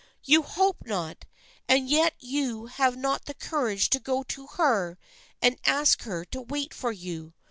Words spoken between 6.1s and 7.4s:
to wait for you.